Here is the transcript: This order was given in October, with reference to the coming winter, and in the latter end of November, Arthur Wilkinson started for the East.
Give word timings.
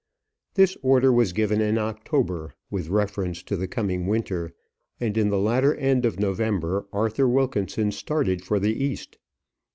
This 0.55 0.75
order 0.81 1.13
was 1.13 1.31
given 1.31 1.61
in 1.61 1.77
October, 1.77 2.55
with 2.71 2.89
reference 2.89 3.43
to 3.43 3.55
the 3.55 3.67
coming 3.67 4.07
winter, 4.07 4.51
and 4.99 5.15
in 5.15 5.29
the 5.29 5.37
latter 5.37 5.75
end 5.75 6.07
of 6.07 6.17
November, 6.19 6.87
Arthur 6.91 7.27
Wilkinson 7.29 7.91
started 7.91 8.43
for 8.43 8.59
the 8.59 8.73
East. 8.83 9.19